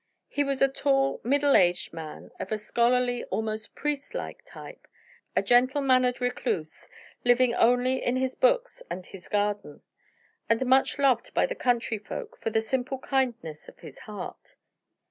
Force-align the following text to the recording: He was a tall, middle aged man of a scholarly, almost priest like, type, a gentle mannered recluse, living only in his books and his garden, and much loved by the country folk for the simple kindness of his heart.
He 0.29 0.43
was 0.43 0.63
a 0.63 0.67
tall, 0.67 1.21
middle 1.23 1.55
aged 1.55 1.93
man 1.93 2.31
of 2.39 2.51
a 2.51 2.57
scholarly, 2.57 3.23
almost 3.25 3.75
priest 3.75 4.15
like, 4.15 4.41
type, 4.45 4.87
a 5.35 5.43
gentle 5.43 5.79
mannered 5.79 6.19
recluse, 6.19 6.89
living 7.23 7.53
only 7.53 8.03
in 8.03 8.15
his 8.15 8.33
books 8.33 8.81
and 8.89 9.05
his 9.05 9.27
garden, 9.27 9.83
and 10.49 10.65
much 10.65 10.97
loved 10.97 11.31
by 11.35 11.45
the 11.45 11.53
country 11.53 11.99
folk 11.99 12.35
for 12.39 12.49
the 12.49 12.61
simple 12.61 12.97
kindness 12.97 13.67
of 13.69 13.77
his 13.81 13.99
heart. 14.09 14.55